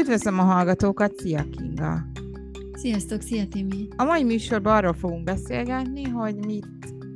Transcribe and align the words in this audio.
Üdvözlöm 0.00 0.38
a 0.38 0.42
hallgatókat, 0.42 1.18
szia 1.18 1.46
Kinga! 1.50 2.06
Sziasztok, 2.72 3.20
szia 3.20 3.46
Timi! 3.46 3.88
A 3.96 4.04
mai 4.04 4.22
műsorban 4.22 4.76
arról 4.76 4.92
fogunk 4.92 5.24
beszélgetni, 5.24 6.02
hogy 6.02 6.34
mit 6.34 6.66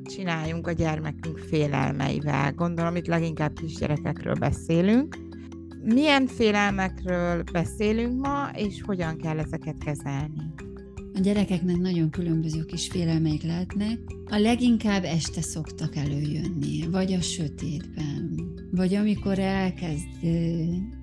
csináljunk 0.04 0.66
a 0.66 0.72
gyermekünk 0.72 1.38
félelmeivel. 1.38 2.53
Gondolom, 2.53 2.96
itt 2.96 3.06
leginkább 3.06 3.53
kisgyerekekről 3.53 4.35
beszélünk. 4.35 5.16
Milyen 5.85 6.26
félelmekről 6.26 7.42
beszélünk 7.53 8.21
ma, 8.21 8.51
és 8.54 8.83
hogyan 8.83 9.17
kell 9.17 9.38
ezeket 9.38 9.76
kezelni? 9.85 10.54
A 11.15 11.21
gyerekeknek 11.21 11.76
nagyon 11.76 12.10
különböző 12.10 12.65
kis 12.65 12.88
félelmeik 12.88 13.42
lehetnek. 13.42 13.99
A 14.26 14.37
leginkább 14.37 15.04
este 15.04 15.40
szoktak 15.40 15.97
előjönni, 15.97 16.88
vagy 16.91 17.12
a 17.12 17.20
sötétben, 17.20 18.34
vagy 18.70 18.95
amikor 18.95 19.38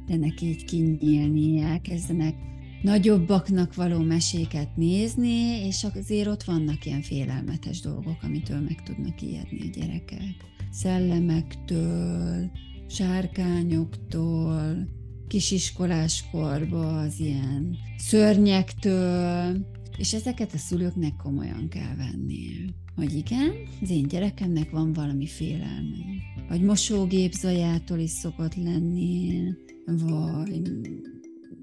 elkezdenek 0.07 0.41
így 0.41 0.65
kinyílni, 0.65 1.61
elkezdenek 1.61 2.35
nagyobbaknak 2.81 3.75
való 3.75 3.99
meséket 3.99 4.75
nézni, 4.75 5.65
és 5.65 5.83
azért 5.83 6.27
ott 6.27 6.43
vannak 6.43 6.85
ilyen 6.85 7.01
félelmetes 7.01 7.79
dolgok, 7.79 8.23
amitől 8.23 8.59
meg 8.59 8.83
tudnak 8.83 9.21
ijedni 9.21 9.61
a 9.61 9.79
gyerekek. 9.79 10.35
Szellemektől, 10.71 12.51
sárkányoktól, 12.87 14.87
kisiskoláskorba 15.27 16.99
az 16.99 17.19
ilyen 17.19 17.77
szörnyektől, 17.97 19.65
és 19.97 20.13
ezeket 20.13 20.53
a 20.53 20.57
szülőknek 20.57 21.15
komolyan 21.15 21.67
kell 21.69 21.95
venni. 21.95 22.47
Hogy 22.95 23.15
igen, 23.15 23.51
az 23.81 23.89
én 23.89 24.07
gyerekemnek 24.07 24.69
van 24.69 24.93
valami 24.93 25.27
félelme. 25.27 26.05
Vagy 26.49 26.61
mosógép 26.61 27.31
zajától 27.31 27.99
is 27.99 28.09
szokott 28.09 28.55
lenni, 28.55 29.41
vagy 29.87 30.61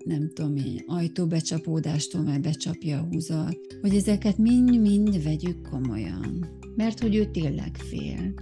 nem 0.04 0.30
tudom 0.32 0.56
én, 0.56 0.82
ajtóbecsapódástól, 0.86 2.22
mert 2.22 2.42
becsapja 2.42 2.98
a 2.98 3.06
húzat, 3.10 3.58
hogy 3.80 3.94
ezeket 3.94 4.38
mind-mind 4.38 5.22
vegyük 5.22 5.68
komolyan. 5.70 6.46
Mert 6.76 7.00
hogy 7.00 7.14
ő 7.14 7.30
tényleg 7.30 7.76
fél 7.76 8.34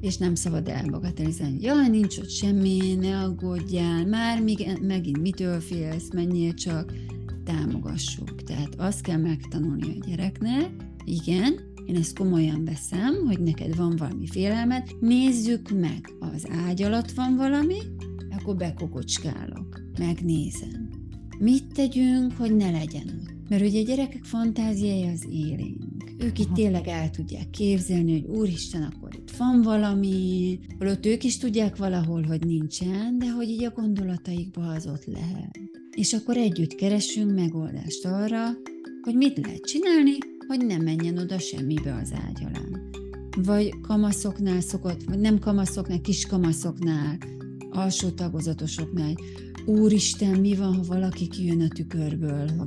és 0.00 0.16
nem 0.16 0.34
szabad 0.34 0.68
elbagatelizálni. 0.68 1.60
Jaj, 1.60 1.88
nincs 1.88 2.18
ott 2.18 2.30
semmi, 2.30 2.94
ne 3.00 3.18
aggódjál, 3.18 4.06
már 4.06 4.42
még, 4.42 4.78
megint 4.80 5.20
mitől 5.20 5.60
félsz, 5.60 6.12
menjél 6.12 6.54
csak, 6.54 6.92
támogassuk. 7.44 8.42
Tehát 8.42 8.74
azt 8.76 9.00
kell 9.00 9.16
megtanulni 9.16 9.98
a 10.00 10.06
gyereknek, 10.06 10.70
igen, 11.04 11.54
én 11.86 11.96
ezt 11.96 12.18
komolyan 12.18 12.64
veszem, 12.64 13.14
hogy 13.26 13.40
neked 13.40 13.76
van 13.76 13.96
valami 13.96 14.26
félelmed, 14.26 14.88
nézzük 15.00 15.70
meg, 15.70 16.10
az 16.18 16.46
ágy 16.66 16.82
alatt 16.82 17.10
van 17.10 17.36
valami, 17.36 17.78
akkor 18.46 18.58
bekokocskálok, 18.58 19.80
megnézem. 19.98 20.88
Mit 21.38 21.64
tegyünk, 21.74 22.32
hogy 22.32 22.56
ne 22.56 22.70
legyen 22.70 23.20
ott? 23.20 23.48
Mert 23.48 23.62
ugye 23.62 23.80
a 23.80 23.84
gyerekek 23.84 24.24
fantáziája 24.24 25.10
az 25.10 25.26
élénk. 25.30 26.14
Ők 26.18 26.38
itt 26.38 26.52
tényleg 26.52 26.86
el 26.86 27.10
tudják 27.10 27.50
képzelni, 27.50 28.12
hogy 28.12 28.36
úristen, 28.36 28.82
akkor 28.82 29.14
itt 29.14 29.30
van 29.30 29.62
valami, 29.62 30.58
holott 30.78 31.06
ők 31.06 31.24
is 31.24 31.38
tudják 31.38 31.76
valahol, 31.76 32.22
hogy 32.22 32.46
nincsen, 32.46 33.18
de 33.18 33.30
hogy 33.30 33.48
így 33.48 33.64
a 33.64 33.70
gondolataikban 33.70 34.68
az 34.68 34.86
ott 34.86 35.04
lehet. 35.04 35.58
És 35.90 36.12
akkor 36.12 36.36
együtt 36.36 36.74
keresünk 36.74 37.34
megoldást 37.34 38.04
arra, 38.04 38.44
hogy 39.02 39.14
mit 39.14 39.38
lehet 39.38 39.60
csinálni, 39.60 40.12
hogy 40.46 40.66
nem 40.66 40.82
menjen 40.82 41.18
oda 41.18 41.38
semmibe 41.38 41.94
az 42.02 42.12
ágy 42.12 42.44
alá. 42.44 42.64
Vagy 43.42 43.80
kamaszoknál 43.80 44.60
szokott, 44.60 45.02
vagy 45.02 45.18
nem 45.18 45.38
kamaszoknál, 45.38 46.00
kis 46.00 46.26
kamaszoknál, 46.26 47.18
alsó 47.70 48.10
tagozatosoknál, 48.10 49.14
úristen, 49.66 50.40
mi 50.40 50.54
van, 50.54 50.74
ha 50.74 50.82
valaki 50.82 51.28
kijön 51.28 51.60
a 51.60 51.68
tükörből, 51.68 52.48
ha 52.56 52.64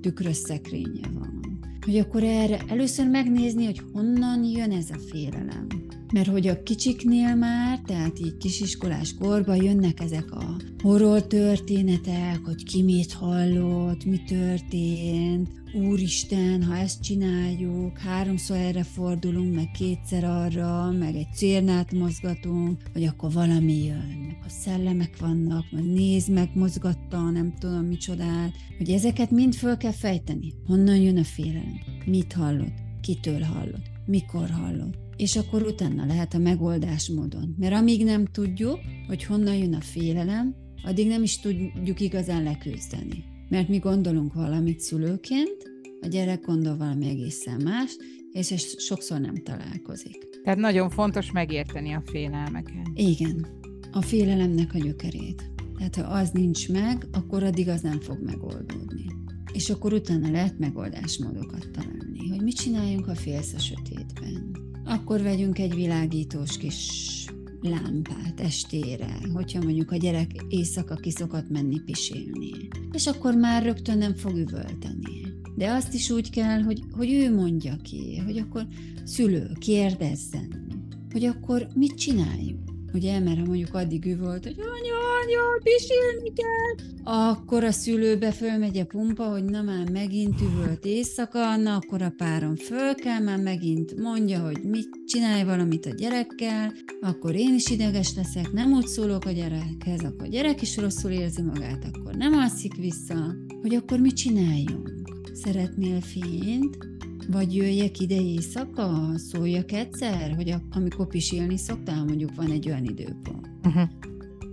tükrös 0.00 0.36
szekrénye 0.36 1.08
van. 1.14 1.58
Hogy 1.84 1.98
akkor 1.98 2.22
erre 2.22 2.58
először 2.68 3.08
megnézni, 3.08 3.64
hogy 3.64 3.82
honnan 3.92 4.44
jön 4.44 4.70
ez 4.70 4.90
a 4.90 4.98
félelem. 5.10 5.85
Mert 6.12 6.28
hogy 6.28 6.46
a 6.46 6.62
kicsiknél 6.62 7.34
már, 7.34 7.80
tehát 7.86 8.18
így 8.18 8.36
kisiskolás 8.36 9.14
korban 9.14 9.62
jönnek 9.62 10.00
ezek 10.00 10.30
a 10.30 10.56
horror 10.82 11.26
történetek, 11.26 12.40
hogy 12.44 12.64
ki 12.64 12.82
mit 12.82 13.12
hallott, 13.12 14.04
mi 14.04 14.22
történt, 14.26 15.48
úristen, 15.74 16.62
ha 16.62 16.76
ezt 16.76 17.02
csináljuk, 17.02 17.98
háromszor 17.98 18.56
erre 18.56 18.82
fordulunk, 18.82 19.54
meg 19.54 19.70
kétszer 19.70 20.24
arra, 20.24 20.90
meg 20.90 21.14
egy 21.14 21.32
cérnát 21.34 21.92
mozgatunk, 21.92 22.82
hogy 22.92 23.04
akkor 23.04 23.32
valami 23.32 23.84
jön, 23.84 24.26
meg 24.26 24.38
a 24.46 24.48
szellemek 24.48 25.18
vannak, 25.20 25.64
meg 25.70 25.84
nézd 25.84 26.30
meg, 26.30 26.50
mozgatta, 26.54 27.30
nem 27.30 27.54
tudom 27.58 27.84
micsodát, 27.84 28.52
hogy 28.78 28.90
ezeket 28.90 29.30
mind 29.30 29.54
föl 29.54 29.76
kell 29.76 29.92
fejteni. 29.92 30.52
Honnan 30.66 30.96
jön 30.96 31.18
a 31.18 31.24
félelem? 31.24 31.80
Mit 32.04 32.32
hallott? 32.32 32.74
Kitől 33.00 33.40
hallott? 33.40 33.95
Mikor 34.06 34.50
hallott? 34.50 35.06
és 35.16 35.36
akkor 35.36 35.62
utána 35.62 36.06
lehet 36.06 36.34
a 36.34 36.38
megoldás 36.38 37.08
módon. 37.08 37.54
Mert 37.58 37.74
amíg 37.74 38.04
nem 38.04 38.24
tudjuk, 38.24 38.78
hogy 39.06 39.24
honnan 39.24 39.54
jön 39.54 39.74
a 39.74 39.80
félelem, 39.80 40.54
addig 40.84 41.08
nem 41.08 41.22
is 41.22 41.40
tudjuk 41.40 42.00
igazán 42.00 42.42
leküzdeni. 42.42 43.24
Mert 43.48 43.68
mi 43.68 43.78
gondolunk 43.78 44.34
valamit 44.34 44.80
szülőként, 44.80 45.56
a 46.00 46.06
gyerek 46.06 46.44
gondol 46.44 46.76
valami 46.76 47.08
egészen 47.08 47.60
más, 47.64 47.96
és 48.32 48.52
ez 48.52 48.82
sokszor 48.82 49.20
nem 49.20 49.34
találkozik. 49.34 50.28
Tehát 50.42 50.58
nagyon 50.58 50.90
fontos 50.90 51.32
megérteni 51.32 51.92
a 51.92 52.02
félelmeket. 52.04 52.88
Igen, 52.94 53.46
a 53.92 54.02
félelemnek 54.02 54.74
a 54.74 54.78
gyökerét. 54.78 55.50
Tehát 55.78 55.96
ha 55.96 56.02
az 56.02 56.30
nincs 56.30 56.68
meg, 56.68 57.06
akkor 57.12 57.42
addig 57.42 57.68
az 57.68 57.80
nem 57.80 58.00
fog 58.00 58.18
megoldódni. 58.22 59.04
És 59.52 59.70
akkor 59.70 59.92
utána 59.92 60.30
lehet 60.30 60.58
megoldásmódokat 60.58 61.70
találni, 61.70 62.35
mit 62.46 62.56
csináljunk, 62.56 63.04
ha 63.04 63.14
félsz 63.14 63.52
a 63.52 63.58
sötétben 63.58 64.64
akkor 64.84 65.22
vegyünk 65.22 65.58
egy 65.58 65.74
világítós 65.74 66.58
kis 66.58 67.24
lámpát 67.60 68.40
estére, 68.40 69.18
hogyha 69.32 69.62
mondjuk 69.62 69.90
a 69.90 69.96
gyerek 69.96 70.30
éjszaka 70.48 70.94
ki 70.94 71.10
szokott 71.10 71.48
menni 71.48 71.80
pisélni. 71.80 72.50
És 72.92 73.06
akkor 73.06 73.34
már 73.34 73.62
rögtön 73.62 73.98
nem 73.98 74.14
fog 74.14 74.36
üvölteni. 74.36 75.34
De 75.56 75.70
azt 75.70 75.94
is 75.94 76.10
úgy 76.10 76.30
kell, 76.30 76.62
hogy, 76.62 76.82
hogy 76.90 77.12
ő 77.12 77.34
mondja 77.34 77.76
ki, 77.82 78.16
hogy 78.16 78.38
akkor 78.38 78.66
szülő 79.04 79.50
kérdezzen, 79.58 80.66
hogy 81.12 81.24
akkor 81.24 81.66
mit 81.74 81.94
csináljunk. 81.94 82.65
Ugye, 82.96 83.20
mert 83.20 83.38
ha 83.38 83.44
mondjuk 83.44 83.74
addig 83.74 84.06
ő 84.06 84.16
volt, 84.18 84.44
hogy 84.44 84.56
anya, 84.58 84.94
anya, 85.22 85.60
pisilni 85.62 86.32
kell, 86.32 86.86
akkor 87.04 87.64
a 87.64 87.70
szülőbe 87.72 88.30
fölmegy 88.32 88.78
a 88.78 88.84
pumpa, 88.84 89.24
hogy 89.24 89.44
na 89.44 89.62
már 89.62 89.90
megint 89.90 90.40
üvölt 90.40 90.84
éjszaka, 90.84 91.56
na 91.56 91.74
akkor 91.74 92.02
a 92.02 92.12
párom 92.16 92.56
föl 92.56 92.94
kell, 92.94 93.18
már 93.18 93.38
megint 93.38 93.96
mondja, 93.96 94.40
hogy 94.40 94.58
mit 94.62 94.88
csinálj 95.06 95.44
valamit 95.44 95.86
a 95.86 95.90
gyerekkel, 95.90 96.72
akkor 97.00 97.34
én 97.34 97.54
is 97.54 97.70
ideges 97.70 98.14
leszek, 98.14 98.52
nem 98.52 98.72
úgy 98.72 98.86
szólok 98.86 99.24
a 99.24 99.30
gyerekhez, 99.30 100.00
akkor 100.04 100.26
a 100.26 100.30
gyerek 100.30 100.62
is 100.62 100.76
rosszul 100.76 101.10
érzi 101.10 101.42
magát, 101.42 101.84
akkor 101.92 102.14
nem 102.14 102.32
alszik 102.32 102.76
vissza, 102.76 103.34
hogy 103.60 103.74
akkor 103.74 103.98
mit 103.98 104.16
csináljunk? 104.16 104.92
Szeretnél 105.32 106.00
fényt? 106.00 106.95
Vagy 107.30 107.54
jöjjek 107.54 108.00
ide 108.00 108.20
éjszaka, 108.20 109.12
szóljak 109.16 109.72
egyszer, 109.72 110.34
hogy 110.34 110.50
a, 110.50 110.62
amikor 110.70 111.06
pisilni 111.06 111.58
szoktál, 111.58 112.04
mondjuk 112.04 112.34
van 112.34 112.50
egy 112.50 112.68
olyan 112.68 112.84
időpont. 112.84 113.48
Uh-huh. 113.64 113.88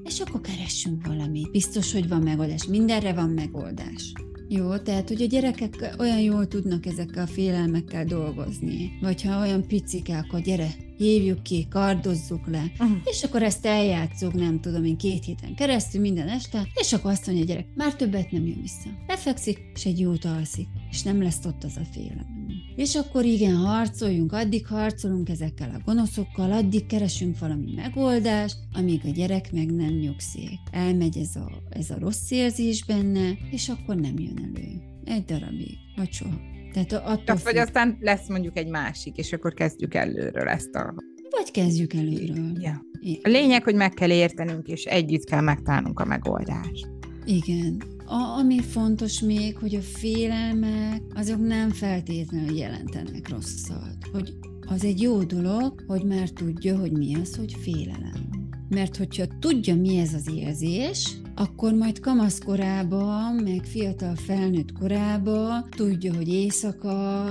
És 0.03 0.19
akkor 0.19 0.41
keressünk 0.41 1.07
valamit. 1.07 1.51
Biztos, 1.51 1.93
hogy 1.93 2.07
van 2.07 2.21
megoldás. 2.21 2.65
Mindenre 2.65 3.13
van 3.13 3.29
megoldás. 3.29 4.11
Jó, 4.47 4.77
tehát 4.77 5.07
hogy 5.07 5.21
a 5.21 5.25
gyerekek 5.25 5.95
olyan 5.99 6.19
jól 6.19 6.47
tudnak 6.47 6.85
ezekkel 6.85 7.23
a 7.23 7.27
félelmekkel 7.27 8.05
dolgozni. 8.05 8.91
Vagy 9.01 9.21
ha 9.21 9.39
olyan 9.39 9.67
picikák, 9.67 10.25
akkor 10.25 10.41
gyere, 10.41 10.69
hívjuk 10.97 11.43
ki, 11.43 11.67
kardozzuk 11.69 12.47
le, 12.47 12.71
uh-huh. 12.79 12.97
és 13.03 13.23
akkor 13.23 13.43
ezt 13.43 13.65
eljátszuk, 13.65 14.33
nem 14.33 14.61
tudom 14.61 14.83
én, 14.83 14.97
két 14.97 15.25
héten 15.25 15.55
keresztül, 15.55 16.01
minden 16.01 16.27
este, 16.27 16.67
és 16.73 16.93
akkor 16.93 17.11
azt 17.11 17.25
mondja 17.25 17.43
a 17.43 17.47
gyerek, 17.47 17.67
már 17.75 17.95
többet 17.95 18.31
nem 18.31 18.45
jön 18.45 18.61
vissza. 18.61 18.89
Lefekszik, 19.07 19.59
és 19.73 19.85
egy 19.85 19.99
jót 19.99 20.25
alszik, 20.25 20.67
és 20.89 21.01
nem 21.01 21.21
lesz 21.21 21.45
ott 21.45 21.63
az 21.63 21.77
a 21.77 21.85
félelem. 21.91 22.32
És 22.75 22.95
akkor 22.95 23.25
igen, 23.25 23.55
harcoljunk, 23.55 24.33
addig 24.33 24.67
harcolunk 24.67 25.29
ezekkel 25.29 25.69
a 25.69 25.81
gonoszokkal, 25.85 26.51
addig 26.51 26.85
keresünk 26.85 27.39
valami 27.39 27.73
megoldást, 27.75 28.57
amíg 28.73 29.01
a 29.05 29.09
gyerek 29.09 29.51
meg 29.51 29.71
nem 29.71 29.93
nyugszik. 29.93 30.59
Elmegy 30.71 31.17
ez 31.17 31.35
a, 31.35 31.51
ez 31.69 31.89
a 31.89 31.99
rossz 31.99 32.31
érzés 32.31 32.85
benne, 32.85 33.37
és 33.51 33.69
akkor 33.69 33.95
nem 33.95 34.19
jön 34.19 34.37
elő. 34.37 34.81
Egy 35.05 35.25
darabig, 35.25 35.77
vagy 35.95 36.11
soha. 36.11 36.35
Tehát 36.73 36.93
attól 36.93 37.23
Tehát, 37.23 37.43
vagy 37.43 37.57
aztán 37.57 37.97
lesz 37.99 38.29
mondjuk 38.29 38.57
egy 38.57 38.67
másik, 38.67 39.17
és 39.17 39.33
akkor 39.33 39.53
kezdjük 39.53 39.93
előről 39.93 40.47
ezt 40.47 40.75
a... 40.75 40.93
Vagy 41.29 41.51
kezdjük 41.51 41.93
előről. 41.93 42.51
Ja. 42.59 42.81
A 43.21 43.29
lényeg, 43.29 43.63
hogy 43.63 43.75
meg 43.75 43.93
kell 43.93 44.11
értenünk, 44.11 44.67
és 44.67 44.83
együtt 44.83 45.23
kell 45.23 45.41
megtalálnunk 45.41 45.99
a 45.99 46.05
megoldást. 46.05 46.89
Igen. 47.25 47.92
A, 48.05 48.37
ami 48.39 48.59
fontos 48.61 49.19
még, 49.19 49.57
hogy 49.57 49.75
a 49.75 49.81
félelmek 49.81 51.01
azok 51.13 51.47
nem 51.47 51.69
feltétlenül 51.69 52.57
jelentenek 52.57 53.29
rosszat. 53.29 53.97
Hogy 54.11 54.33
az 54.67 54.83
egy 54.83 55.01
jó 55.01 55.23
dolog, 55.23 55.83
hogy 55.87 56.03
már 56.03 56.29
tudja, 56.29 56.79
hogy 56.79 56.91
mi 56.91 57.15
az, 57.15 57.35
hogy 57.35 57.53
félelem. 57.53 58.29
Mert 58.69 58.97
hogyha 58.97 59.25
tudja, 59.39 59.75
mi 59.75 59.97
ez 59.97 60.13
az 60.13 60.29
érzés, 60.35 61.17
akkor 61.35 61.73
majd 61.73 61.99
kamaszkorában, 61.99 63.33
meg 63.33 63.63
fiatal 63.63 64.15
felnőtt 64.15 64.71
korában 64.71 65.65
tudja, 65.69 66.15
hogy 66.15 66.27
éjszaka 66.27 67.25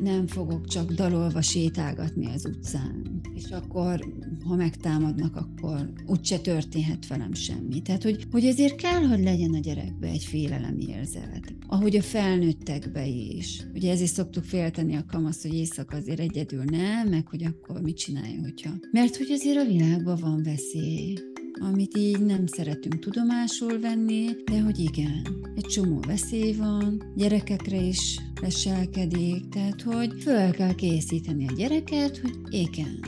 nem 0.00 0.26
fogok 0.26 0.66
csak 0.66 0.92
dalolva 0.92 1.42
sétálgatni 1.42 2.26
az 2.26 2.46
utcán. 2.46 3.17
És 3.38 3.50
akkor, 3.50 4.12
ha 4.44 4.54
megtámadnak, 4.54 5.36
akkor 5.36 5.92
úgyse 6.06 6.38
történhet 6.38 7.06
velem 7.06 7.34
semmi. 7.34 7.82
Tehát, 7.82 8.02
hogy, 8.02 8.26
hogy 8.30 8.44
ezért 8.44 8.76
kell, 8.76 9.06
hogy 9.06 9.22
legyen 9.22 9.54
a 9.54 9.58
gyerekbe 9.58 10.06
egy 10.06 10.28
érzet. 10.78 11.54
Ahogy 11.66 11.96
a 11.96 12.02
felnőttekbe 12.02 13.06
is. 13.06 13.62
Ugye 13.74 13.90
ezért 13.90 14.12
szoktuk 14.12 14.44
félteni 14.44 14.96
a 14.96 15.04
kamasz, 15.08 15.42
hogy 15.42 15.54
éjszaka 15.54 15.96
azért 15.96 16.20
egyedül 16.20 16.64
nem, 16.64 17.08
meg 17.08 17.26
hogy 17.26 17.44
akkor 17.44 17.80
mit 17.80 17.96
csináljon, 17.96 18.40
hogyha. 18.40 18.70
Mert 18.92 19.16
hogy 19.16 19.30
azért 19.30 19.58
a 19.58 19.66
világban 19.66 20.16
van 20.20 20.42
veszély 20.42 21.18
amit 21.60 21.96
így 21.96 22.20
nem 22.20 22.46
szeretünk 22.46 22.98
tudomásul 22.98 23.80
venni, 23.80 24.26
de 24.44 24.60
hogy 24.60 24.78
igen, 24.78 25.26
egy 25.54 25.66
csomó 25.66 26.00
veszély 26.06 26.52
van, 26.52 27.12
gyerekekre 27.16 27.80
is 27.80 28.20
leselkedik, 28.40 29.48
tehát 29.48 29.82
hogy 29.82 30.12
föl 30.20 30.50
kell 30.50 30.74
készíteni 30.74 31.46
a 31.48 31.52
gyereket, 31.56 32.18
hogy 32.18 32.38
igen, 32.50 33.00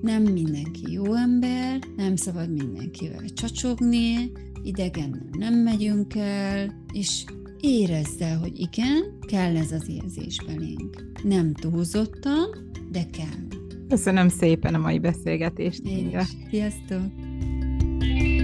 nem 0.00 0.22
mindenki 0.22 0.92
jó 0.92 1.14
ember, 1.14 1.78
nem 1.96 2.16
szabad 2.16 2.50
mindenkivel 2.50 3.24
csacsogni, 3.34 4.32
idegen 4.62 5.28
nem 5.38 5.54
megyünk 5.54 6.14
el, 6.14 6.84
és 6.92 7.24
érezd 7.60 8.20
el, 8.20 8.38
hogy 8.38 8.60
igen, 8.60 9.18
kell 9.26 9.56
ez 9.56 9.72
az 9.72 9.88
érzés 9.88 10.36
belénk. 10.46 11.12
Nem 11.22 11.54
túlzottan, 11.54 12.70
de 12.90 13.06
kell. 13.10 13.60
Köszönöm 13.88 14.28
szépen 14.28 14.74
a 14.74 14.78
mai 14.78 14.98
beszélgetést. 14.98 15.80
Én 15.86 16.08
is. 16.08 16.26
Sziasztok! 16.50 17.21
Thank 18.02 18.18
you. 18.18 18.41